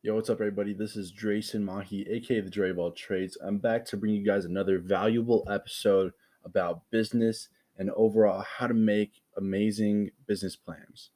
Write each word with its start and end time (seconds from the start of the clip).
Yo, 0.00 0.14
what's 0.14 0.30
up, 0.30 0.40
everybody? 0.40 0.72
This 0.72 0.94
is 0.94 1.12
Dreyson 1.12 1.62
Mahi, 1.62 2.06
aka 2.08 2.40
the 2.40 2.48
Dre 2.48 2.70
of 2.70 2.78
All 2.78 2.92
Trades. 2.92 3.36
I'm 3.44 3.58
back 3.58 3.84
to 3.86 3.96
bring 3.96 4.14
you 4.14 4.24
guys 4.24 4.44
another 4.44 4.78
valuable 4.78 5.44
episode 5.50 6.12
about 6.44 6.88
business 6.92 7.48
and 7.78 7.90
overall 7.90 8.42
how 8.42 8.68
to 8.68 8.74
make 8.74 9.22
amazing 9.38 10.12
business 10.28 10.54
plans. 10.54 11.10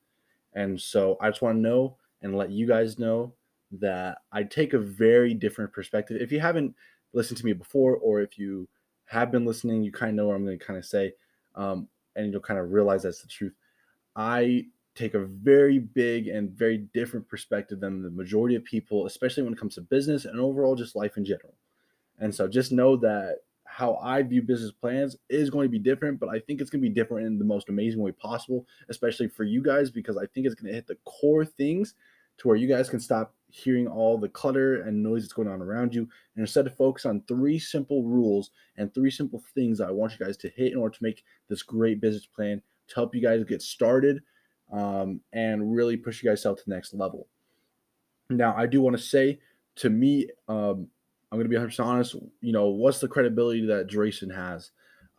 And 0.55 0.81
so 0.81 1.17
I 1.21 1.31
just 1.31 1.43
want 1.43 1.59
to 1.59 1.61
know 1.61 1.97
and 2.23 2.37
let 2.37 2.51
you 2.51 2.67
guys 2.67 2.99
know 2.99 3.35
that 3.71 4.19
I 4.33 4.43
take 4.43 4.73
a 4.73 4.81
very 4.81 5.33
different 5.33 5.73
perspective. 5.73 6.21
If 6.21 6.33
you 6.33 6.41
haven't 6.41 6.75
listened 7.13 7.39
to 7.39 7.47
me 7.47 7.53
before, 7.53 7.95
or 7.95 8.21
if 8.21 8.37
you 8.37 8.69
have 9.05 9.31
been 9.31 9.45
listening, 9.45 9.85
you 9.85 9.93
kind 9.93 10.11
of 10.11 10.17
know 10.17 10.27
what 10.27 10.35
I'm 10.35 10.45
going 10.45 10.59
to 10.59 10.65
kind 10.65 10.79
of 10.79 10.85
say, 10.85 11.13
um, 11.55 11.87
and 12.17 12.33
you'll 12.33 12.41
kind 12.41 12.59
of 12.59 12.73
realize 12.73 13.05
that's 13.05 13.23
the 13.23 13.29
truth. 13.29 13.55
I 14.17 14.67
take 14.95 15.15
a 15.15 15.25
very 15.25 15.79
big 15.79 16.29
and 16.29 16.51
very 16.51 16.79
different 16.93 17.29
perspective 17.29 17.81
than 17.81 18.03
the 18.03 18.11
majority 18.11 18.55
of 18.57 18.65
people, 18.65 19.07
especially 19.07 19.43
when 19.43 19.53
it 19.53 19.59
comes 19.59 19.75
to 19.77 19.81
business 19.81 20.25
and 20.25 20.39
overall 20.39 20.75
just 20.75 20.97
life 20.97 21.17
in 21.17 21.25
general. 21.25 21.55
And 22.19 22.35
so 22.35 22.47
just 22.47 22.73
know 22.73 22.97
that 22.97 23.39
how 23.65 23.97
I 23.97 24.23
view 24.23 24.43
business 24.43 24.71
plans 24.71 25.17
is 25.31 25.49
going 25.49 25.67
to 25.67 25.71
be 25.73 25.79
different, 25.79 26.21
but 26.21 26.29
I 26.29 26.41
think 26.41 26.61
it's 26.61 26.69
going 26.69 26.83
to 26.83 26.89
be 26.89 26.95
different 26.95 27.27
in 27.27 27.39
the 27.39 27.45
most 27.45 27.71
amazing 27.71 28.03
way 28.03 28.13
possible, 28.13 28.67
especially 28.91 29.29
for 29.29 29.45
you 29.45 29.63
guys, 29.63 29.91
because 29.91 30.19
I 30.19 30.27
think 30.27 30.47
it's 30.47 30.55
going 30.55 30.69
to 30.69 30.75
hit 30.75 30.87
the 30.87 30.99
core 31.07 31.47
things 31.47 31.95
to 32.39 32.49
where 32.49 32.57
you 32.57 32.69
guys 32.69 32.91
can 32.91 33.01
stop 33.01 33.35
hearing 33.49 33.87
all 33.87 34.19
the 34.19 34.29
clutter 34.29 34.83
and 34.83 35.03
noise 35.03 35.23
that's 35.23 35.33
going 35.33 35.49
on 35.49 35.61
around 35.61 35.95
you 35.95 36.03
and 36.35 36.43
instead 36.43 36.67
of 36.67 36.75
focus 36.75 37.05
on 37.05 37.23
three 37.29 37.59
simple 37.59 38.03
rules 38.03 38.51
and 38.79 38.93
three 38.95 39.11
simple 39.11 39.43
things 39.55 39.77
that 39.79 39.89
I 39.89 39.93
want 39.93 40.19
you 40.19 40.25
guys 40.25 40.39
to 40.39 40.49
hit 40.49 40.73
in 40.73 40.79
order 40.79 40.97
to 40.97 41.03
make 41.03 41.23
this 41.49 41.63
great 41.63 42.01
business 42.01 42.25
plan 42.25 42.63
to 42.89 42.95
help 42.95 43.15
you 43.15 43.21
guys 43.21 43.45
get 43.45 43.61
started 43.61 44.23
um, 44.73 45.21
and 45.33 45.75
really 45.75 45.97
push 45.97 46.23
you 46.23 46.31
guys 46.31 46.45
out 46.47 46.59
to 46.59 46.65
the 46.67 46.75
next 46.75 46.95
level. 46.95 47.29
Now, 48.31 48.55
I 48.57 48.67
do 48.67 48.81
want 48.81 48.97
to 48.97 49.03
say 49.03 49.39
to 49.77 49.91
me, 49.91 50.29
um, 50.49 50.89
I'm 51.31 51.39
going 51.39 51.45
to 51.45 51.49
be 51.49 51.57
100% 51.57 51.85
honest. 51.85 52.17
You 52.41 52.53
know, 52.53 52.69
what's 52.69 53.01
the 53.01 53.09
credibility 53.09 53.67
that 53.67 53.89
Dreyson 53.89 54.35
has? 54.35 54.71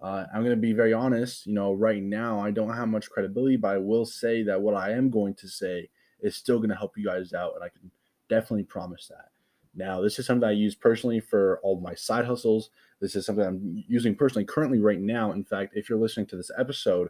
Uh, 0.01 0.25
I'm 0.33 0.41
going 0.41 0.55
to 0.55 0.61
be 0.61 0.73
very 0.73 0.93
honest. 0.93 1.45
You 1.47 1.53
know, 1.53 1.73
right 1.73 2.03
now, 2.03 2.39
I 2.39 2.51
don't 2.51 2.73
have 2.73 2.87
much 2.87 3.09
credibility, 3.09 3.55
but 3.55 3.75
I 3.75 3.77
will 3.77 4.05
say 4.05 4.43
that 4.43 4.61
what 4.61 4.75
I 4.75 4.91
am 4.91 5.09
going 5.09 5.33
to 5.35 5.47
say 5.47 5.89
is 6.19 6.35
still 6.35 6.57
going 6.57 6.69
to 6.69 6.75
help 6.75 6.97
you 6.97 7.05
guys 7.05 7.33
out. 7.33 7.53
And 7.55 7.63
I 7.63 7.69
can 7.69 7.89
definitely 8.29 8.63
promise 8.63 9.07
that. 9.07 9.29
Now, 9.75 10.01
this 10.01 10.19
is 10.19 10.25
something 10.25 10.47
I 10.47 10.51
use 10.51 10.75
personally 10.75 11.19
for 11.19 11.59
all 11.63 11.79
my 11.79 11.95
side 11.95 12.25
hustles. 12.25 12.69
This 12.99 13.15
is 13.15 13.25
something 13.25 13.45
I'm 13.45 13.83
using 13.87 14.15
personally 14.15 14.45
currently 14.45 14.79
right 14.79 14.99
now. 14.99 15.31
In 15.31 15.43
fact, 15.43 15.75
if 15.75 15.89
you're 15.89 15.99
listening 15.99 16.27
to 16.27 16.35
this 16.35 16.51
episode, 16.57 17.09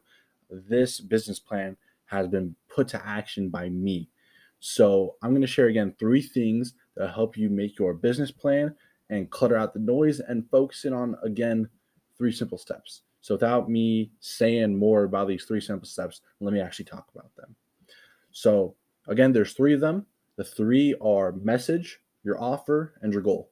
this 0.49 0.99
business 0.99 1.39
plan 1.39 1.75
has 2.13 2.27
been 2.27 2.55
put 2.69 2.87
to 2.89 3.05
action 3.05 3.49
by 3.49 3.69
me. 3.69 4.09
So 4.59 5.15
I'm 5.21 5.31
going 5.31 5.41
to 5.41 5.47
share 5.47 5.67
again 5.67 5.95
three 5.99 6.21
things 6.21 6.75
that 6.95 7.13
help 7.13 7.35
you 7.35 7.49
make 7.49 7.77
your 7.77 7.93
business 7.93 8.31
plan 8.31 8.73
and 9.09 9.29
clutter 9.29 9.57
out 9.57 9.73
the 9.73 9.79
noise 9.79 10.19
and 10.19 10.49
focus 10.49 10.85
in 10.85 10.93
on 10.93 11.15
again 11.23 11.67
three 12.17 12.31
simple 12.31 12.57
steps. 12.57 13.01
So 13.21 13.35
without 13.35 13.69
me 13.69 14.11
saying 14.19 14.77
more 14.77 15.03
about 15.03 15.27
these 15.27 15.45
three 15.45 15.61
simple 15.61 15.87
steps, 15.87 16.21
let 16.39 16.53
me 16.53 16.61
actually 16.61 16.85
talk 16.85 17.07
about 17.13 17.35
them. 17.35 17.55
So 18.31 18.75
again, 19.07 19.31
there's 19.31 19.53
three 19.53 19.73
of 19.73 19.81
them. 19.81 20.05
The 20.35 20.43
three 20.43 20.95
are 21.01 21.31
message, 21.33 21.99
your 22.23 22.41
offer, 22.41 22.93
and 23.01 23.11
your 23.11 23.21
goal. 23.21 23.51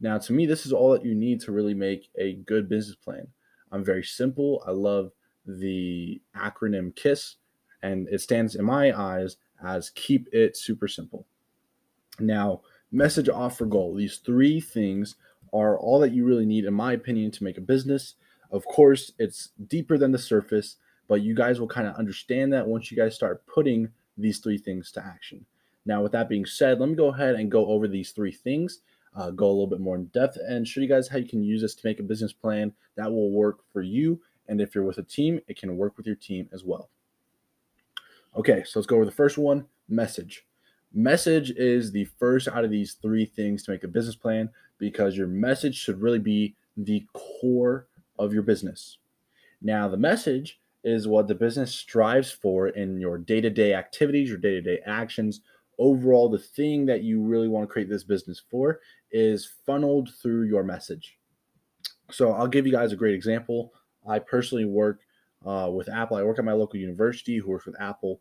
Now, 0.00 0.18
to 0.18 0.32
me, 0.32 0.44
this 0.44 0.66
is 0.66 0.72
all 0.72 0.90
that 0.92 1.04
you 1.04 1.14
need 1.14 1.40
to 1.42 1.52
really 1.52 1.74
make 1.74 2.10
a 2.18 2.34
good 2.34 2.68
business 2.68 2.96
plan. 2.96 3.26
I'm 3.72 3.84
very 3.84 4.04
simple. 4.04 4.62
I 4.66 4.72
love 4.72 5.12
the 5.46 6.20
acronym 6.36 6.94
KISS 6.94 7.36
and 7.86 8.08
it 8.08 8.20
stands 8.20 8.54
in 8.56 8.64
my 8.64 8.92
eyes 8.98 9.36
as 9.64 9.90
keep 9.90 10.28
it 10.32 10.56
super 10.56 10.88
simple. 10.88 11.26
Now, 12.18 12.62
message 12.90 13.28
offer 13.28 13.66
goal. 13.66 13.94
These 13.94 14.18
three 14.18 14.60
things 14.60 15.16
are 15.52 15.78
all 15.78 16.00
that 16.00 16.12
you 16.12 16.24
really 16.24 16.46
need, 16.46 16.64
in 16.64 16.74
my 16.74 16.92
opinion, 16.92 17.30
to 17.32 17.44
make 17.44 17.58
a 17.58 17.62
business. 17.62 18.14
Of 18.50 18.64
course, 18.66 19.12
it's 19.18 19.50
deeper 19.68 19.98
than 19.98 20.12
the 20.12 20.18
surface, 20.18 20.76
but 21.08 21.22
you 21.22 21.34
guys 21.34 21.60
will 21.60 21.68
kind 21.68 21.86
of 21.86 21.94
understand 21.94 22.52
that 22.52 22.66
once 22.66 22.90
you 22.90 22.96
guys 22.96 23.14
start 23.14 23.46
putting 23.46 23.88
these 24.18 24.38
three 24.38 24.58
things 24.58 24.90
to 24.92 25.04
action. 25.04 25.44
Now, 25.84 26.02
with 26.02 26.12
that 26.12 26.28
being 26.28 26.46
said, 26.46 26.80
let 26.80 26.88
me 26.88 26.96
go 26.96 27.08
ahead 27.08 27.36
and 27.36 27.50
go 27.50 27.66
over 27.66 27.86
these 27.86 28.10
three 28.10 28.32
things, 28.32 28.80
uh, 29.14 29.30
go 29.30 29.46
a 29.46 29.54
little 29.54 29.68
bit 29.68 29.80
more 29.80 29.96
in 29.96 30.06
depth, 30.06 30.36
and 30.48 30.66
show 30.66 30.80
you 30.80 30.88
guys 30.88 31.08
how 31.08 31.18
you 31.18 31.28
can 31.28 31.44
use 31.44 31.62
this 31.62 31.74
to 31.76 31.86
make 31.86 32.00
a 32.00 32.02
business 32.02 32.32
plan 32.32 32.72
that 32.96 33.10
will 33.10 33.30
work 33.30 33.60
for 33.72 33.82
you. 33.82 34.20
And 34.48 34.60
if 34.60 34.74
you're 34.74 34.84
with 34.84 34.98
a 34.98 35.02
team, 35.02 35.40
it 35.46 35.58
can 35.58 35.76
work 35.76 35.96
with 35.96 36.06
your 36.06 36.16
team 36.16 36.48
as 36.52 36.64
well. 36.64 36.90
Okay, 38.36 38.62
so 38.66 38.78
let's 38.78 38.86
go 38.86 38.96
over 38.96 39.06
the 39.06 39.10
first 39.10 39.38
one 39.38 39.64
message. 39.88 40.44
Message 40.92 41.52
is 41.52 41.90
the 41.90 42.04
first 42.18 42.48
out 42.48 42.64
of 42.64 42.70
these 42.70 42.94
three 43.00 43.24
things 43.24 43.62
to 43.62 43.70
make 43.70 43.82
a 43.82 43.88
business 43.88 44.14
plan 44.14 44.50
because 44.78 45.16
your 45.16 45.26
message 45.26 45.74
should 45.74 46.02
really 46.02 46.18
be 46.18 46.54
the 46.76 47.06
core 47.14 47.86
of 48.18 48.34
your 48.34 48.42
business. 48.42 48.98
Now, 49.62 49.88
the 49.88 49.96
message 49.96 50.60
is 50.84 51.08
what 51.08 51.28
the 51.28 51.34
business 51.34 51.74
strives 51.74 52.30
for 52.30 52.68
in 52.68 53.00
your 53.00 53.16
day 53.16 53.40
to 53.40 53.48
day 53.48 53.72
activities, 53.72 54.28
your 54.28 54.38
day 54.38 54.50
to 54.50 54.60
day 54.60 54.80
actions. 54.84 55.40
Overall, 55.78 56.28
the 56.28 56.38
thing 56.38 56.84
that 56.86 57.02
you 57.02 57.22
really 57.22 57.48
want 57.48 57.66
to 57.66 57.72
create 57.72 57.88
this 57.88 58.04
business 58.04 58.42
for 58.50 58.80
is 59.10 59.50
funneled 59.64 60.10
through 60.20 60.42
your 60.42 60.62
message. 60.62 61.18
So, 62.10 62.32
I'll 62.32 62.48
give 62.48 62.66
you 62.66 62.72
guys 62.72 62.92
a 62.92 62.96
great 62.96 63.14
example. 63.14 63.72
I 64.06 64.18
personally 64.18 64.66
work 64.66 65.00
uh, 65.46 65.70
with 65.70 65.88
Apple. 65.88 66.16
I 66.16 66.22
work 66.22 66.38
at 66.38 66.44
my 66.44 66.52
local 66.52 66.78
university 66.78 67.38
who 67.38 67.50
works 67.50 67.66
with 67.66 67.80
Apple, 67.80 68.20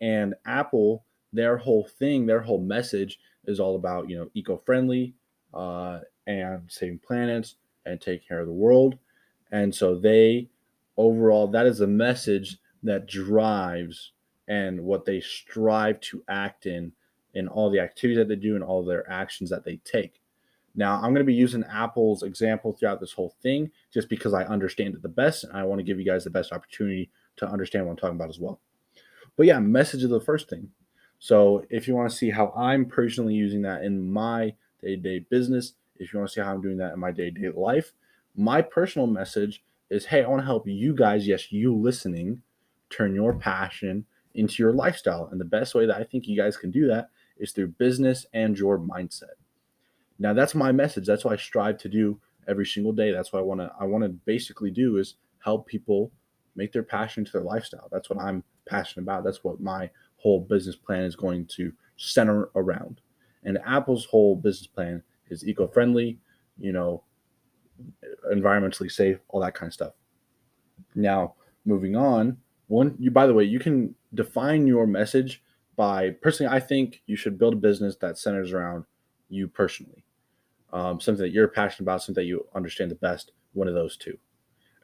and 0.00 0.34
Apple, 0.46 1.04
their 1.32 1.56
whole 1.56 1.84
thing, 1.84 2.26
their 2.26 2.40
whole 2.40 2.60
message 2.60 3.18
is 3.46 3.60
all 3.60 3.76
about 3.76 4.08
you 4.08 4.16
know 4.16 4.30
eco-friendly 4.34 5.14
uh, 5.54 6.00
and 6.26 6.62
saving 6.68 7.00
planets 7.00 7.56
and 7.86 8.00
taking 8.00 8.26
care 8.26 8.40
of 8.40 8.46
the 8.46 8.52
world. 8.52 8.98
And 9.52 9.74
so 9.74 9.98
they 9.98 10.48
overall 10.96 11.48
that 11.48 11.66
is 11.66 11.80
a 11.80 11.86
message 11.86 12.58
that 12.82 13.06
drives 13.06 14.12
and 14.48 14.80
what 14.80 15.04
they 15.04 15.20
strive 15.20 16.00
to 16.00 16.22
act 16.28 16.66
in 16.66 16.92
in 17.34 17.46
all 17.46 17.70
the 17.70 17.80
activities 17.80 18.18
that 18.18 18.28
they 18.28 18.36
do 18.36 18.54
and 18.54 18.64
all 18.64 18.84
their 18.84 19.08
actions 19.10 19.50
that 19.50 19.64
they 19.64 19.76
take. 19.84 20.19
Now, 20.80 20.94
I'm 20.94 21.12
going 21.12 21.16
to 21.16 21.24
be 21.24 21.34
using 21.34 21.62
Apple's 21.64 22.22
example 22.22 22.72
throughout 22.72 23.00
this 23.00 23.12
whole 23.12 23.34
thing 23.42 23.70
just 23.92 24.08
because 24.08 24.32
I 24.32 24.44
understand 24.44 24.94
it 24.94 25.02
the 25.02 25.10
best 25.10 25.44
and 25.44 25.54
I 25.54 25.62
want 25.64 25.78
to 25.78 25.82
give 25.82 25.98
you 25.98 26.06
guys 26.06 26.24
the 26.24 26.30
best 26.30 26.52
opportunity 26.52 27.10
to 27.36 27.46
understand 27.46 27.84
what 27.84 27.90
I'm 27.90 27.96
talking 27.98 28.16
about 28.16 28.30
as 28.30 28.40
well. 28.40 28.62
But 29.36 29.44
yeah, 29.44 29.58
message 29.58 30.02
is 30.02 30.08
the 30.08 30.22
first 30.22 30.48
thing. 30.48 30.70
So 31.18 31.66
if 31.68 31.86
you 31.86 31.94
want 31.94 32.10
to 32.10 32.16
see 32.16 32.30
how 32.30 32.50
I'm 32.56 32.86
personally 32.86 33.34
using 33.34 33.60
that 33.60 33.84
in 33.84 34.10
my 34.10 34.54
day 34.80 34.96
to 34.96 35.02
day 35.02 35.18
business, 35.18 35.74
if 35.98 36.14
you 36.14 36.18
want 36.18 36.30
to 36.30 36.34
see 36.34 36.40
how 36.40 36.54
I'm 36.54 36.62
doing 36.62 36.78
that 36.78 36.94
in 36.94 36.98
my 36.98 37.10
day 37.10 37.30
to 37.30 37.38
day 37.38 37.50
life, 37.54 37.92
my 38.34 38.62
personal 38.62 39.06
message 39.06 39.62
is 39.90 40.06
hey, 40.06 40.24
I 40.24 40.28
want 40.28 40.40
to 40.40 40.46
help 40.46 40.66
you 40.66 40.94
guys, 40.96 41.28
yes, 41.28 41.52
you 41.52 41.76
listening, 41.76 42.40
turn 42.88 43.14
your 43.14 43.34
passion 43.34 44.06
into 44.34 44.62
your 44.62 44.72
lifestyle. 44.72 45.28
And 45.30 45.38
the 45.38 45.44
best 45.44 45.74
way 45.74 45.84
that 45.84 45.98
I 45.98 46.04
think 46.04 46.26
you 46.26 46.38
guys 46.38 46.56
can 46.56 46.70
do 46.70 46.86
that 46.86 47.10
is 47.36 47.52
through 47.52 47.68
business 47.68 48.24
and 48.32 48.58
your 48.58 48.78
mindset. 48.78 49.36
Now 50.20 50.34
that's 50.34 50.54
my 50.54 50.70
message. 50.70 51.06
That's 51.06 51.24
what 51.24 51.32
I 51.32 51.36
strive 51.36 51.78
to 51.78 51.88
do 51.88 52.20
every 52.46 52.66
single 52.66 52.92
day. 52.92 53.10
That's 53.10 53.32
what 53.32 53.40
I 53.40 53.42
want 53.42 53.60
to 53.60 53.72
I 53.80 53.84
want 53.84 54.04
to 54.04 54.10
basically 54.10 54.70
do 54.70 54.98
is 54.98 55.14
help 55.42 55.66
people 55.66 56.12
make 56.54 56.72
their 56.72 56.82
passion 56.82 57.24
to 57.24 57.32
their 57.32 57.42
lifestyle. 57.42 57.88
That's 57.90 58.10
what 58.10 58.20
I'm 58.20 58.44
passionate 58.68 59.04
about. 59.04 59.24
That's 59.24 59.42
what 59.42 59.60
my 59.60 59.90
whole 60.18 60.40
business 60.40 60.76
plan 60.76 61.04
is 61.04 61.16
going 61.16 61.46
to 61.46 61.72
center 61.96 62.50
around. 62.54 63.00
And 63.44 63.58
Apple's 63.64 64.04
whole 64.04 64.36
business 64.36 64.66
plan 64.66 65.02
is 65.30 65.46
eco-friendly, 65.48 66.18
you 66.58 66.72
know, 66.72 67.02
environmentally 68.30 68.92
safe, 68.92 69.18
all 69.28 69.40
that 69.40 69.54
kind 69.54 69.68
of 69.68 69.74
stuff. 69.74 69.94
Now, 70.94 71.34
moving 71.64 71.96
on, 71.96 72.36
one 72.66 72.94
you 72.98 73.10
by 73.10 73.26
the 73.26 73.32
way, 73.34 73.44
you 73.44 73.58
can 73.58 73.94
define 74.12 74.66
your 74.66 74.86
message 74.86 75.42
by 75.76 76.10
personally 76.10 76.54
I 76.54 76.60
think 76.60 77.00
you 77.06 77.16
should 77.16 77.38
build 77.38 77.54
a 77.54 77.56
business 77.56 77.96
that 77.96 78.18
centers 78.18 78.52
around 78.52 78.84
you 79.30 79.48
personally 79.48 80.04
um, 80.72 81.00
something 81.00 81.22
that 81.22 81.32
you're 81.32 81.48
passionate 81.48 81.84
about, 81.84 82.02
something 82.02 82.22
that 82.22 82.28
you 82.28 82.46
understand 82.54 82.90
the 82.90 82.96
best, 82.96 83.32
one 83.52 83.68
of 83.68 83.74
those 83.74 83.96
two. 83.96 84.16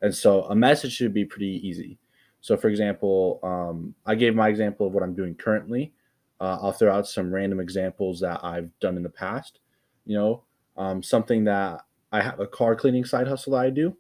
And 0.03 0.15
so 0.15 0.43
a 0.45 0.55
message 0.55 0.93
should 0.93 1.15
be 1.15 1.25
pretty 1.25 1.67
easy. 1.67 1.99
So, 2.41 2.57
for 2.57 2.69
example, 2.69 3.41
um, 3.43 3.95
I 4.05 4.15
gave 4.15 4.35
my 4.35 4.49
example 4.49 4.87
of 4.87 4.93
what 4.93 5.03
I'm 5.03 5.15
doing 5.15 5.35
currently. 5.35 5.93
Uh, 6.41 6.59
I'll 6.61 6.73
throw 6.73 6.93
out 6.93 7.09
some 7.09 7.33
random 7.33 7.61
examples 7.61 8.21
that 8.21 8.45
I've 8.45 8.71
done 8.79 8.97
in 8.97 9.03
the 9.03 9.09
past. 9.09 9.61
You 10.05 10.17
know, 10.17 10.45
um, 10.77 11.03
something 11.03 11.45
that 11.45 11.83
I 12.13 12.23
have 12.23 12.39
a 12.39 12.47
car 12.47 12.77
cleaning 12.77 13.05
side 13.05 13.27
hustle 13.27 13.53
that 13.53 13.65
I 13.65 13.71
do. 13.71 13.97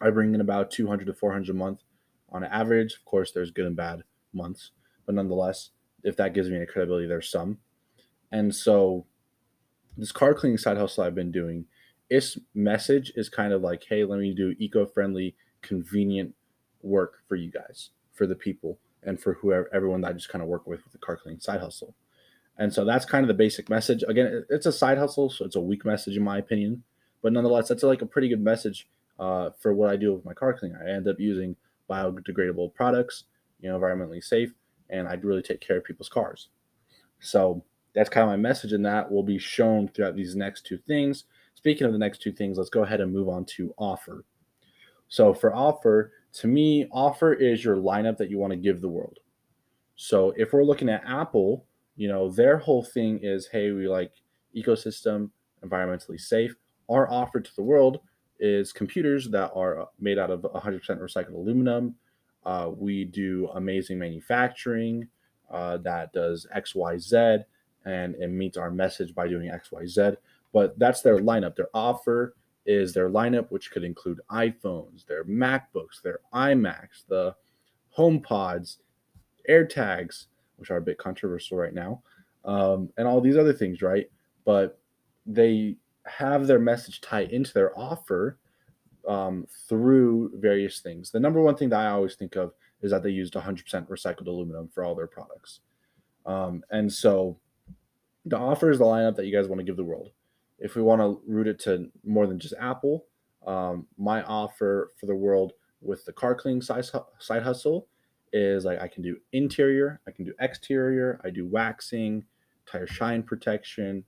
I 0.00 0.10
bring 0.10 0.34
in 0.34 0.40
about 0.40 0.70
200 0.70 1.06
to 1.06 1.14
400 1.14 1.50
a 1.50 1.54
month 1.54 1.80
on 2.30 2.44
average. 2.44 2.94
Of 2.94 3.04
course, 3.04 3.30
there's 3.30 3.50
good 3.50 3.66
and 3.66 3.76
bad 3.76 4.02
months, 4.32 4.72
but 5.06 5.14
nonetheless, 5.14 5.70
if 6.02 6.16
that 6.16 6.34
gives 6.34 6.50
me 6.50 6.56
any 6.56 6.66
credibility, 6.66 7.06
there's 7.06 7.30
some. 7.30 7.58
And 8.32 8.52
so 8.52 9.06
this 9.96 10.12
car 10.12 10.34
cleaning 10.34 10.58
side 10.58 10.76
hustle 10.76 11.04
I've 11.04 11.14
been 11.14 11.32
doing, 11.32 11.66
its 12.10 12.38
message 12.54 13.12
is 13.16 13.28
kind 13.28 13.52
of 13.52 13.62
like, 13.62 13.84
hey, 13.88 14.04
let 14.04 14.18
me 14.18 14.34
do 14.34 14.54
eco-friendly, 14.58 15.34
convenient 15.62 16.34
work 16.82 17.22
for 17.28 17.36
you 17.36 17.50
guys, 17.50 17.90
for 18.12 18.26
the 18.26 18.34
people, 18.34 18.78
and 19.02 19.20
for 19.20 19.34
whoever 19.34 19.70
everyone 19.74 20.02
that 20.02 20.10
I 20.10 20.12
just 20.12 20.28
kind 20.28 20.42
of 20.42 20.48
work 20.48 20.66
with 20.66 20.84
with 20.84 20.92
the 20.92 20.98
car 20.98 21.16
cleaning 21.16 21.40
side 21.40 21.60
hustle. 21.60 21.94
And 22.56 22.72
so 22.72 22.84
that's 22.84 23.04
kind 23.04 23.24
of 23.24 23.28
the 23.28 23.34
basic 23.34 23.68
message. 23.68 24.04
Again, 24.06 24.44
it's 24.48 24.66
a 24.66 24.72
side 24.72 24.98
hustle, 24.98 25.30
so 25.30 25.44
it's 25.44 25.56
a 25.56 25.60
weak 25.60 25.84
message 25.84 26.16
in 26.16 26.22
my 26.22 26.38
opinion, 26.38 26.84
but 27.22 27.32
nonetheless, 27.32 27.68
that's 27.68 27.82
like 27.82 28.02
a 28.02 28.06
pretty 28.06 28.28
good 28.28 28.40
message 28.40 28.88
uh, 29.18 29.50
for 29.58 29.74
what 29.74 29.90
I 29.90 29.96
do 29.96 30.12
with 30.12 30.24
my 30.24 30.34
car 30.34 30.52
cleaner. 30.52 30.84
I 30.86 30.92
end 30.92 31.08
up 31.08 31.18
using 31.18 31.56
biodegradable 31.88 32.74
products, 32.74 33.24
you 33.60 33.68
know, 33.68 33.78
environmentally 33.78 34.22
safe, 34.22 34.52
and 34.90 35.08
I 35.08 35.14
really 35.14 35.42
take 35.42 35.60
care 35.60 35.78
of 35.78 35.84
people's 35.84 36.08
cars. 36.08 36.48
So 37.20 37.64
that's 37.94 38.10
kind 38.10 38.24
of 38.24 38.30
my 38.30 38.36
message, 38.36 38.72
and 38.72 38.84
that 38.84 39.10
will 39.10 39.22
be 39.22 39.38
shown 39.38 39.88
throughout 39.88 40.16
these 40.16 40.36
next 40.36 40.66
two 40.66 40.78
things. 40.78 41.24
Speaking 41.54 41.86
of 41.86 41.92
the 41.92 41.98
next 41.98 42.20
two 42.20 42.32
things, 42.32 42.58
let's 42.58 42.70
go 42.70 42.82
ahead 42.82 43.00
and 43.00 43.12
move 43.12 43.28
on 43.28 43.44
to 43.44 43.72
offer. 43.78 44.24
So 45.08 45.32
for 45.32 45.54
offer, 45.54 46.12
to 46.34 46.48
me, 46.48 46.88
offer 46.90 47.32
is 47.32 47.64
your 47.64 47.76
lineup 47.76 48.16
that 48.18 48.30
you 48.30 48.38
want 48.38 48.50
to 48.50 48.56
give 48.56 48.80
the 48.80 48.88
world. 48.88 49.20
So 49.96 50.34
if 50.36 50.52
we're 50.52 50.64
looking 50.64 50.88
at 50.88 51.04
Apple, 51.06 51.64
you 51.96 52.08
know, 52.08 52.28
their 52.28 52.58
whole 52.58 52.82
thing 52.82 53.20
is, 53.22 53.46
hey, 53.46 53.70
we 53.70 53.88
like 53.88 54.12
ecosystem, 54.56 55.30
environmentally 55.64 56.20
safe. 56.20 56.56
Our 56.90 57.08
offer 57.10 57.40
to 57.40 57.56
the 57.56 57.62
world 57.62 58.00
is 58.40 58.72
computers 58.72 59.28
that 59.30 59.52
are 59.54 59.88
made 60.00 60.18
out 60.18 60.30
of 60.30 60.42
100% 60.42 60.80
recycled 61.00 61.34
aluminum. 61.34 61.94
Uh, 62.44 62.70
we 62.76 63.04
do 63.04 63.48
amazing 63.54 63.98
manufacturing 63.98 65.08
uh, 65.50 65.78
that 65.78 66.12
does 66.12 66.46
X, 66.52 66.74
Y, 66.74 66.98
Z, 66.98 67.38
and 67.84 68.14
it 68.16 68.28
meets 68.28 68.56
our 68.56 68.70
message 68.70 69.14
by 69.14 69.28
doing 69.28 69.50
X, 69.50 69.70
Y, 69.72 69.86
Z. 69.86 70.12
But 70.52 70.78
that's 70.78 71.02
their 71.02 71.18
lineup. 71.18 71.56
Their 71.56 71.68
offer 71.74 72.34
is 72.66 72.92
their 72.92 73.10
lineup, 73.10 73.50
which 73.50 73.70
could 73.70 73.84
include 73.84 74.20
iPhones, 74.30 75.06
their 75.06 75.24
MacBooks, 75.24 76.00
their 76.02 76.20
iMacs, 76.32 77.06
the 77.08 77.34
HomePods, 77.96 78.78
AirTags, 79.48 80.26
which 80.56 80.70
are 80.70 80.78
a 80.78 80.82
bit 80.82 80.98
controversial 80.98 81.58
right 81.58 81.74
now, 81.74 82.02
um, 82.44 82.90
and 82.96 83.06
all 83.06 83.20
these 83.20 83.36
other 83.36 83.52
things, 83.52 83.82
right? 83.82 84.10
But 84.44 84.78
they 85.26 85.76
have 86.06 86.46
their 86.46 86.58
message 86.58 87.00
tie 87.00 87.22
into 87.22 87.52
their 87.52 87.78
offer 87.78 88.38
um, 89.08 89.46
through 89.68 90.32
various 90.36 90.80
things. 90.80 91.10
The 91.10 91.20
number 91.20 91.40
one 91.40 91.56
thing 91.56 91.68
that 91.70 91.80
I 91.80 91.90
always 91.90 92.14
think 92.14 92.36
of 92.36 92.52
is 92.82 92.90
that 92.90 93.02
they 93.02 93.10
used 93.10 93.34
100% 93.34 93.64
recycled 93.88 94.26
aluminum 94.26 94.68
for 94.68 94.84
all 94.84 94.94
their 94.94 95.06
products. 95.06 95.60
Um, 96.26 96.62
and 96.70 96.90
so 96.92 97.38
the 98.24 98.38
offer 98.38 98.70
is 98.70 98.78
the 98.78 98.84
lineup 98.84 99.16
that 99.16 99.26
you 99.26 99.32
guys 99.36 99.48
want 99.48 99.60
to 99.60 99.64
give 99.64 99.76
the 99.76 99.84
world. 99.84 100.10
If 100.58 100.76
we 100.76 100.82
want 100.82 101.00
to 101.00 101.20
root 101.26 101.46
it 101.46 101.58
to 101.60 101.90
more 102.04 102.26
than 102.26 102.38
just 102.38 102.54
Apple, 102.58 103.06
um, 103.46 103.86
my 103.98 104.22
offer 104.22 104.92
for 104.98 105.06
the 105.06 105.14
world 105.14 105.52
with 105.80 106.04
the 106.04 106.12
car 106.12 106.34
cleaning 106.34 106.62
side, 106.62 106.86
side 107.18 107.42
hustle 107.42 107.88
is 108.32 108.64
like 108.64 108.80
I 108.80 108.88
can 108.88 109.02
do 109.02 109.16
interior, 109.32 110.00
I 110.08 110.10
can 110.10 110.24
do 110.24 110.32
exterior, 110.40 111.20
I 111.24 111.30
do 111.30 111.46
waxing, 111.46 112.24
tire 112.66 112.86
shine 112.86 113.22
protection, 113.22 114.04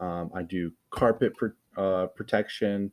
um, 0.00 0.30
I 0.34 0.42
do 0.42 0.72
carpet 0.90 1.32
uh, 1.76 2.06
protection, 2.08 2.92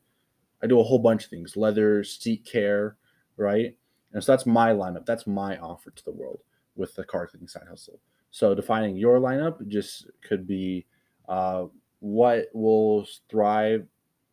I 0.64 0.68
do 0.68 0.80
a 0.80 0.84
whole 0.84 1.00
bunch 1.00 1.26
of 1.26 1.30
things, 1.30 1.58
leather, 1.58 2.04
seat 2.04 2.46
care, 2.46 2.98
right? 3.36 3.76
And 4.14 4.24
so 4.24 4.32
that's 4.32 4.46
my 4.46 4.72
lineup. 4.72 5.06
That's 5.06 5.28
my 5.28 5.58
offer 5.58 5.92
to 5.92 6.06
the 6.06 6.12
world 6.12 6.42
with 6.76 6.96
the 6.96 7.04
car 7.04 7.28
cleaning 7.28 7.48
side 7.48 7.68
hustle. 7.70 8.00
So 8.32 8.56
defining 8.56 8.98
your 8.98 9.20
lineup 9.20 9.68
just 9.68 10.10
could 10.28 10.48
be 10.48 10.86
uh, 11.28 11.66
what 12.00 12.48
will 12.54 13.06
thrive, 13.30 13.86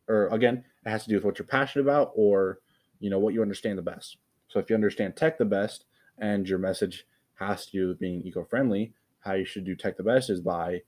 or 0.07 0.27
again, 0.27 0.63
it 0.85 0.89
has 0.89 1.03
to 1.03 1.09
do 1.09 1.15
with 1.15 1.25
what 1.25 1.37
you're 1.37 1.45
passionate 1.45 1.83
about 1.83 2.11
or 2.15 2.59
you 2.99 3.09
know 3.09 3.19
what 3.19 3.33
you 3.33 3.41
understand 3.41 3.77
the 3.77 3.83
best. 3.83 4.17
So 4.47 4.59
if 4.59 4.69
you 4.69 4.75
understand 4.75 5.15
tech 5.15 5.37
the 5.37 5.45
best, 5.45 5.85
and 6.19 6.47
your 6.47 6.59
message 6.59 7.05
has 7.35 7.65
to 7.65 7.71
do 7.71 7.87
with 7.87 7.99
being 7.99 8.21
eco-friendly, 8.21 8.93
how 9.21 9.33
you 9.33 9.45
should 9.45 9.65
do 9.65 9.75
tech 9.75 9.97
the 9.97 10.03
best 10.03 10.29
is 10.29 10.41
by, 10.41 10.81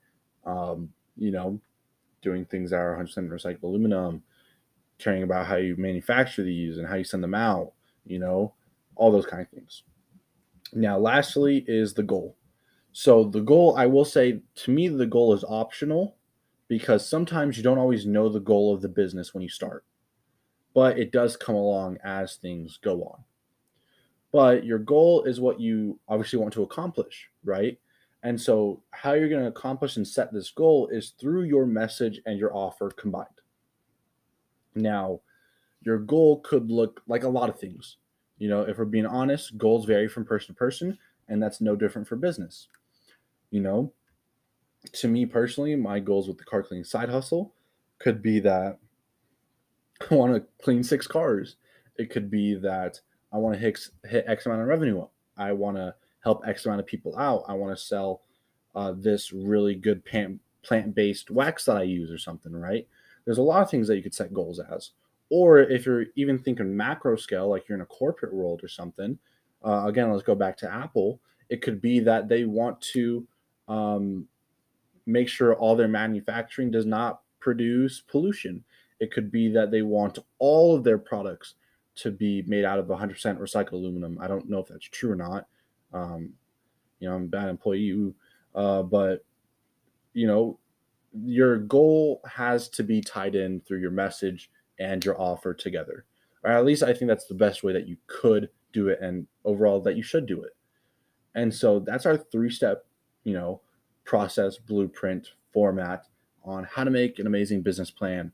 um, 0.45 0.89
you 1.17 1.31
know, 1.31 1.59
doing 2.21 2.45
things 2.45 2.71
that 2.71 2.77
are 2.77 2.97
100% 2.97 3.29
recycled 3.29 3.63
aluminum, 3.63 4.23
caring 4.99 5.23
about 5.23 5.47
how 5.47 5.55
you 5.55 5.75
manufacture 5.77 6.43
these 6.43 6.77
and 6.77 6.87
how 6.87 6.95
you 6.95 7.03
send 7.03 7.23
them 7.23 7.33
out, 7.33 7.71
you 8.05 8.19
know, 8.19 8.53
all 8.95 9.11
those 9.11 9.25
kind 9.25 9.41
of 9.41 9.49
things. 9.49 9.83
Now, 10.73 10.97
lastly, 10.97 11.65
is 11.67 11.93
the 11.93 12.03
goal. 12.03 12.35
So, 12.93 13.23
the 13.23 13.41
goal, 13.41 13.75
I 13.77 13.85
will 13.85 14.05
say, 14.05 14.41
to 14.55 14.71
me, 14.71 14.89
the 14.89 15.05
goal 15.05 15.33
is 15.33 15.45
optional 15.47 16.17
because 16.67 17.07
sometimes 17.07 17.57
you 17.57 17.63
don't 17.63 17.77
always 17.77 18.05
know 18.05 18.27
the 18.27 18.39
goal 18.39 18.73
of 18.73 18.81
the 18.81 18.89
business 18.89 19.33
when 19.33 19.41
you 19.43 19.49
start, 19.49 19.85
but 20.73 20.99
it 20.99 21.11
does 21.11 21.37
come 21.37 21.55
along 21.55 21.97
as 22.03 22.35
things 22.35 22.77
go 22.81 23.03
on. 23.03 23.23
But 24.33 24.65
your 24.65 24.79
goal 24.79 25.23
is 25.23 25.39
what 25.39 25.59
you 25.59 25.99
obviously 26.07 26.39
want 26.39 26.53
to 26.53 26.63
accomplish, 26.63 27.29
right? 27.43 27.79
And 28.23 28.39
so, 28.39 28.83
how 28.91 29.13
you're 29.13 29.29
going 29.29 29.43
to 29.43 29.47
accomplish 29.47 29.95
and 29.95 30.07
set 30.07 30.33
this 30.33 30.51
goal 30.51 30.89
is 30.89 31.13
through 31.19 31.43
your 31.43 31.65
message 31.65 32.21
and 32.25 32.37
your 32.37 32.55
offer 32.55 32.91
combined. 32.91 33.27
Now, 34.75 35.21
your 35.81 35.97
goal 35.97 36.41
could 36.41 36.69
look 36.69 37.01
like 37.07 37.23
a 37.23 37.29
lot 37.29 37.49
of 37.49 37.59
things. 37.59 37.97
You 38.37 38.49
know, 38.49 38.61
if 38.61 38.77
we're 38.77 38.85
being 38.85 39.05
honest, 39.05 39.57
goals 39.57 39.85
vary 39.85 40.07
from 40.07 40.25
person 40.25 40.53
to 40.53 40.59
person, 40.59 40.97
and 41.27 41.41
that's 41.41 41.61
no 41.61 41.75
different 41.75 42.07
for 42.07 42.15
business. 42.15 42.67
You 43.51 43.61
know, 43.61 43.93
to 44.93 45.07
me 45.07 45.25
personally, 45.25 45.75
my 45.75 45.99
goals 45.99 46.27
with 46.27 46.37
the 46.37 46.43
car 46.43 46.63
cleaning 46.63 46.83
side 46.83 47.09
hustle 47.09 47.53
could 47.99 48.21
be 48.21 48.39
that 48.39 48.79
I 50.11 50.15
want 50.15 50.33
to 50.33 50.43
clean 50.63 50.83
six 50.83 51.07
cars. 51.07 51.57
It 51.97 52.09
could 52.09 52.31
be 52.31 52.55
that 52.55 52.99
I 53.31 53.37
want 53.37 53.55
to 53.55 53.61
hit, 53.61 53.79
hit 54.05 54.25
X 54.27 54.45
amount 54.45 54.61
of 54.61 54.67
revenue. 54.67 55.05
I 55.37 55.51
want 55.53 55.77
to 55.77 55.93
help 56.23 56.43
X 56.47 56.65
amount 56.65 56.81
of 56.81 56.87
people 56.87 57.17
out. 57.17 57.43
I 57.47 57.53
want 57.53 57.77
to 57.77 57.83
sell 57.83 58.21
uh, 58.75 58.93
this 58.95 59.31
really 59.31 59.75
good 59.75 60.03
plant 60.05 60.95
based 60.95 61.29
wax 61.29 61.65
that 61.65 61.77
I 61.77 61.83
use 61.83 62.11
or 62.11 62.17
something, 62.17 62.53
right? 62.53 62.87
There's 63.25 63.37
a 63.37 63.43
lot 63.43 63.61
of 63.61 63.69
things 63.69 63.87
that 63.87 63.97
you 63.97 64.03
could 64.03 64.13
set 64.13 64.33
goals 64.33 64.59
as. 64.59 64.91
Or 65.29 65.59
if 65.59 65.85
you're 65.85 66.05
even 66.15 66.39
thinking 66.39 66.75
macro 66.75 67.15
scale, 67.15 67.49
like 67.49 67.67
you're 67.67 67.77
in 67.77 67.83
a 67.83 67.85
corporate 67.85 68.33
world 68.33 68.61
or 68.63 68.67
something, 68.67 69.17
uh, 69.63 69.85
again, 69.87 70.11
let's 70.11 70.23
go 70.23 70.35
back 70.35 70.57
to 70.57 70.73
Apple. 70.73 71.21
It 71.49 71.61
could 71.61 71.81
be 71.81 71.99
that 72.01 72.27
they 72.27 72.45
want 72.45 72.81
to 72.93 73.25
um, 73.67 74.27
make 75.05 75.27
sure 75.27 75.55
all 75.55 75.75
their 75.75 75.87
manufacturing 75.87 76.71
does 76.71 76.85
not 76.85 77.21
produce 77.39 78.01
pollution. 78.01 78.63
It 78.99 79.11
could 79.11 79.31
be 79.31 79.49
that 79.49 79.71
they 79.71 79.81
want 79.81 80.19
all 80.39 80.75
of 80.75 80.83
their 80.83 80.97
products 80.97 81.55
to 81.95 82.11
be 82.11 82.43
made 82.43 82.65
out 82.65 82.79
of 82.79 82.87
100% 82.87 83.15
recycled 83.37 83.73
aluminum. 83.73 84.17
I 84.21 84.27
don't 84.27 84.49
know 84.49 84.59
if 84.59 84.67
that's 84.67 84.85
true 84.85 85.11
or 85.11 85.15
not. 85.15 85.47
Um, 85.93 86.33
you 86.99 87.09
know, 87.09 87.15
I'm 87.15 87.23
a 87.23 87.27
bad 87.27 87.49
employee, 87.49 88.13
uh, 88.55 88.83
but 88.83 89.25
you 90.13 90.27
know, 90.27 90.59
your 91.13 91.57
goal 91.57 92.21
has 92.25 92.69
to 92.69 92.83
be 92.83 93.01
tied 93.01 93.35
in 93.35 93.61
through 93.61 93.79
your 93.79 93.91
message 93.91 94.49
and 94.79 95.03
your 95.03 95.19
offer 95.19 95.53
together. 95.53 96.05
Or 96.43 96.51
at 96.51 96.65
least 96.65 96.83
I 96.83 96.93
think 96.93 97.09
that's 97.09 97.27
the 97.27 97.35
best 97.35 97.63
way 97.63 97.73
that 97.73 97.87
you 97.87 97.97
could 98.07 98.49
do 98.73 98.87
it, 98.87 98.99
and 99.01 99.27
overall 99.45 99.81
that 99.81 99.95
you 99.95 100.03
should 100.03 100.25
do 100.25 100.43
it. 100.43 100.55
And 101.35 101.53
so 101.53 101.79
that's 101.79 102.05
our 102.05 102.17
three-step, 102.17 102.85
you 103.23 103.33
know, 103.33 103.61
process, 104.03 104.57
blueprint, 104.57 105.31
format 105.53 106.05
on 106.43 106.63
how 106.63 106.83
to 106.83 106.89
make 106.89 107.19
an 107.19 107.27
amazing 107.27 107.61
business 107.61 107.91
plan 107.91 108.31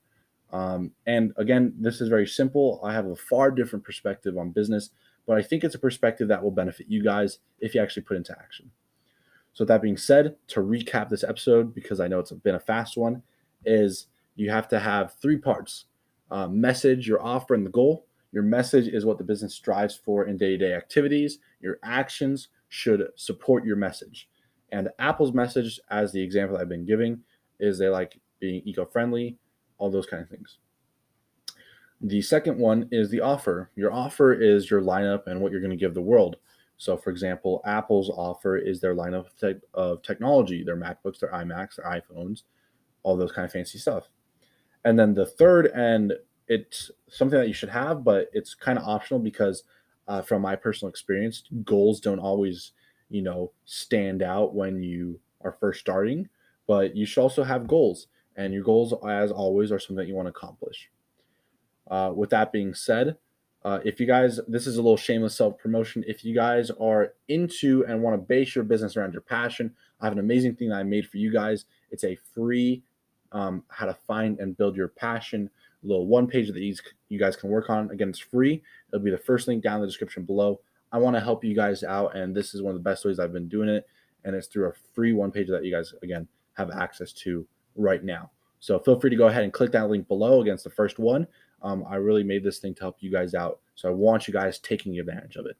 um, 0.52 0.92
and 1.06 1.34
again, 1.38 1.74
this 1.78 2.00
is 2.00 2.10
very 2.10 2.28
simple. 2.28 2.80
I 2.84 2.94
have 2.94 3.06
a 3.06 3.16
far 3.16 3.52
different 3.52 3.84
perspective 3.84 4.38
on 4.38 4.52
business, 4.52 4.92
but 5.26 5.38
I 5.38 5.42
think 5.42 5.64
it's 5.64 5.76
a 5.76 5.80
perspective 5.80 6.28
that 6.30 6.42
will 6.42 6.52
benefit 6.52 6.88
you 6.88 7.04
guys 7.04 7.40
if 7.60 7.76
you 7.76 7.82
actually 7.82 8.04
put 8.04 8.18
into 8.18 8.38
action. 8.40 8.72
So, 9.54 9.66
that 9.66 9.82
being 9.82 9.98
said, 9.98 10.36
to 10.50 10.62
recap 10.62 11.10
this 11.10 11.24
episode, 11.24 11.74
because 11.74 12.00
I 12.00 12.08
know 12.08 12.20
it's 12.20 12.32
been 12.32 12.56
a 12.56 12.60
fast 12.60 12.96
one, 12.96 13.24
is 13.66 14.08
you 14.36 14.52
have 14.52 14.68
to 14.70 14.80
have 14.80 15.16
three 15.22 15.38
parts 15.38 15.86
uh, 16.30 16.48
message, 16.48 17.08
your 17.08 17.22
offer, 17.22 17.54
and 17.54 17.66
the 17.66 17.72
goal. 17.72 18.06
Your 18.32 18.44
message 18.44 18.88
is 18.88 19.06
what 19.06 19.18
the 19.18 19.24
business 19.24 19.56
strives 19.56 19.96
for 19.96 20.28
in 20.28 20.38
day 20.38 20.50
to 20.50 20.58
day 20.58 20.74
activities. 20.74 21.40
Your 21.60 21.80
actions 21.84 22.50
should 22.70 23.08
support 23.16 23.66
your 23.66 23.78
message. 23.78 24.30
And 24.72 24.90
Apple's 25.00 25.34
message, 25.34 25.80
as 25.90 26.12
the 26.12 26.22
example 26.22 26.58
I've 26.58 26.70
been 26.70 26.86
giving, 26.86 27.22
is 27.60 27.78
they 27.78 27.90
like 27.90 28.20
being 28.40 28.62
eco 28.66 28.86
friendly, 28.86 29.38
all 29.78 29.90
those 29.90 30.06
kind 30.06 30.22
of 30.22 30.30
things. 30.30 30.58
The 32.02 32.22
second 32.22 32.60
one 32.60 32.88
is 32.92 33.10
the 33.10 33.22
offer. 33.22 33.72
Your 33.76 33.92
offer 33.92 34.34
is 34.34 34.70
your 34.70 34.82
lineup 34.82 35.28
and 35.28 35.42
what 35.42 35.52
you're 35.52 35.62
going 35.62 35.72
to 35.72 35.78
give 35.78 35.94
the 35.94 36.02
world. 36.02 36.38
So, 36.78 36.96
for 36.96 37.10
example, 37.10 37.62
Apple's 37.66 38.12
offer 38.12 38.56
is 38.56 38.80
their 38.80 38.96
lineup 38.96 39.26
of, 39.42 39.62
of 39.74 40.02
technology, 40.04 40.64
their 40.64 40.78
MacBooks, 40.78 41.20
their 41.20 41.32
iMacs, 41.32 41.78
their 41.78 41.86
iPhones, 41.86 42.44
all 43.02 43.18
those 43.18 43.32
kind 43.32 43.46
of 43.46 43.52
fancy 43.52 43.80
stuff. 43.80 44.10
And 44.86 44.98
then 44.98 45.16
the 45.16 45.26
third, 45.26 45.72
and 45.74 46.14
it's 46.48 46.92
something 47.10 47.40
that 47.40 47.48
you 47.48 47.54
should 47.54 47.70
have, 47.70 48.04
but 48.04 48.30
it's 48.32 48.54
kind 48.54 48.78
of 48.78 48.88
optional 48.88 49.20
because, 49.20 49.64
uh, 50.08 50.22
from 50.22 50.44
my 50.44 50.56
personal 50.56 50.90
experience, 50.90 51.44
goals 51.64 52.00
don't 52.00 52.20
always, 52.20 52.74
you 53.10 53.22
know, 53.22 53.52
stand 53.66 54.22
out 54.22 54.56
when 54.56 54.82
you 54.84 55.20
are 55.42 55.52
first 55.52 55.80
starting. 55.80 56.30
But 56.68 56.96
you 56.96 57.06
should 57.06 57.22
also 57.22 57.44
have 57.44 57.68
goals 57.68 58.08
and 58.36 58.54
your 58.54 58.64
goals, 58.64 58.94
as 59.08 59.32
always, 59.32 59.72
are 59.72 59.80
something 59.80 59.96
that 59.98 60.08
you 60.08 60.16
want 60.16 60.28
to 60.28 60.32
accomplish. 60.38 60.90
Uh, 61.90 62.12
with 62.16 62.30
that 62.32 62.52
being 62.52 62.74
said, 62.74 63.18
Uh, 63.66 63.80
if 63.84 64.00
you 64.00 64.06
guys, 64.06 64.40
this 64.48 64.66
is 64.68 64.78
a 64.78 64.82
little 64.82 64.96
shameless 64.96 65.36
self 65.36 65.58
promotion. 65.58 66.04
If 66.08 66.24
you 66.24 66.34
guys 66.34 66.72
are 66.80 67.14
into 67.28 67.84
and 67.86 68.02
want 68.02 68.14
to 68.14 68.26
base 68.26 68.56
your 68.56 68.64
business 68.64 68.96
around 68.96 69.14
your 69.14 69.24
passion, 69.24 69.74
I 70.00 70.06
have 70.06 70.14
an 70.14 70.20
amazing 70.20 70.56
thing 70.56 70.70
that 70.70 70.78
I 70.78 70.84
made 70.84 71.08
for 71.08 71.18
you 71.18 71.32
guys. 71.34 71.66
It's 71.92 72.04
a 72.04 72.16
free 72.34 72.84
um, 73.32 73.64
how 73.68 73.88
to 73.88 73.94
find 73.94 74.40
and 74.40 74.56
build 74.56 74.78
your 74.78 74.88
passion 74.88 75.50
little 75.84 76.08
one 76.08 76.28
page 76.28 76.48
that 76.52 76.76
you 77.10 77.20
guys 77.20 77.36
can 77.36 77.50
work 77.50 77.70
on. 77.70 77.92
Again, 77.92 78.10
it's 78.10 78.20
free. 78.20 78.62
It'll 78.90 79.04
be 79.04 79.12
the 79.12 79.18
first 79.18 79.48
link 79.48 79.64
down 79.64 79.76
in 79.76 79.82
the 79.82 79.88
description 79.88 80.24
below. 80.24 80.60
I 80.92 80.98
want 81.00 81.16
to 81.16 81.22
help 81.22 81.44
you 81.44 81.56
guys 81.56 81.84
out, 81.84 82.16
and 82.16 82.36
this 82.36 82.54
is 82.54 82.62
one 82.62 82.76
of 82.76 82.82
the 82.82 82.90
best 82.90 83.06
ways 83.06 83.20
I've 83.20 83.34
been 83.34 83.50
doing 83.50 83.70
it. 83.70 83.86
And 84.24 84.36
it's 84.36 84.48
through 84.48 84.70
a 84.70 84.74
free 84.94 85.14
one 85.14 85.32
page 85.32 85.48
that 85.50 85.64
you 85.64 85.72
guys, 85.72 85.94
again, 86.04 86.28
have 86.54 86.72
access 86.72 87.14
to 87.14 87.48
right 87.76 88.04
now. 88.04 88.32
So 88.60 88.80
feel 88.80 89.00
free 89.00 89.10
to 89.10 89.16
go 89.16 89.28
ahead 89.28 89.44
and 89.44 89.54
click 89.54 89.72
that 89.72 89.90
link 89.90 90.08
below 90.08 90.42
against 90.42 90.64
the 90.64 90.70
first 90.70 91.00
one. 91.00 91.28
Um, 91.62 91.86
I 91.90 91.96
really 91.96 92.24
made 92.24 92.44
this 92.44 92.60
thing 92.60 92.74
to 92.76 92.82
help 92.82 92.98
you 93.00 93.12
guys 93.12 93.34
out. 93.34 93.60
So 93.76 93.90
I 93.90 93.92
want 93.92 94.28
you 94.28 94.34
guys 94.34 94.60
taking 94.60 94.98
advantage 95.00 95.36
of 95.36 95.46
it. 95.46 95.58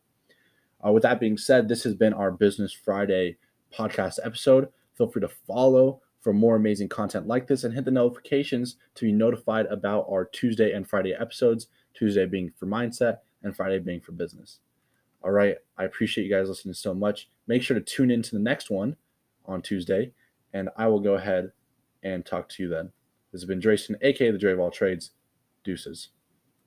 Uh, 0.86 0.92
with 0.92 1.04
that 1.04 1.20
being 1.20 1.38
said, 1.38 1.68
this 1.68 1.84
has 1.84 1.96
been 1.96 2.14
our 2.14 2.32
Business 2.32 2.72
Friday 2.72 3.38
podcast 3.74 4.20
episode. 4.24 4.70
Feel 4.96 5.08
free 5.08 5.22
to 5.22 5.28
follow 5.28 6.02
for 6.22 6.34
more 6.34 6.56
amazing 6.56 6.90
content 6.90 7.28
like 7.28 7.48
this 7.48 7.64
and 7.64 7.74
hit 7.74 7.86
the 7.86 7.92
notifications 7.92 8.76
to 8.96 9.06
be 9.06 9.12
notified 9.12 9.66
about 9.68 10.08
our 10.10 10.26
Tuesday 10.26 10.74
and 10.74 10.88
Friday 10.88 11.14
episodes. 11.14 11.68
Tuesday 11.94 12.26
being 12.26 12.52
for 12.58 12.66
mindset 12.66 13.20
and 13.44 13.56
Friday 13.56 13.80
being 13.80 14.02
for 14.02 14.12
business. 14.12 14.60
All 15.24 15.32
right. 15.32 15.58
I 15.78 15.84
appreciate 15.84 16.26
you 16.26 16.34
guys 16.34 16.50
listening 16.50 16.74
so 16.74 16.94
much. 16.94 17.30
Make 17.48 17.62
sure 17.62 17.78
to 17.78 17.84
tune 17.84 18.12
in 18.12 18.22
to 18.24 18.32
the 18.32 18.40
next 18.40 18.70
one 18.70 18.96
on 19.46 19.62
Tuesday, 19.62 20.12
and 20.54 20.70
I 20.78 20.88
will 20.88 21.00
go 21.00 21.16
ahead 21.16 21.52
and 22.04 22.26
talk 22.26 22.50
to 22.50 22.64
you 22.64 22.70
then. 22.70 22.92
This 23.32 23.42
has 23.42 23.48
been 23.48 23.62
Dreyson, 23.62 23.96
aka 24.02 24.32
the 24.32 24.38
Dre 24.38 24.54
of 24.54 24.60
All 24.60 24.72
Trades. 24.72 25.12
Deuces. 25.64 26.10